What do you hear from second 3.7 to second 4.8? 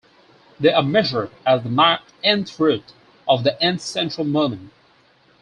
central moment.